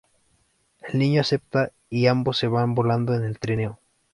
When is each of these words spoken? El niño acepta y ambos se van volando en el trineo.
El 0.81 0.97
niño 0.97 1.21
acepta 1.21 1.73
y 1.91 2.07
ambos 2.07 2.35
se 2.39 2.47
van 2.47 2.73
volando 2.73 3.13
en 3.13 3.23
el 3.23 3.37
trineo. 3.37 3.77